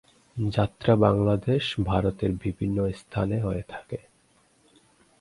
[0.37, 3.99] যাত্রা বাংলাদেশ, ভারতের বিভিন্ন স্থানে হয়ে থাকে।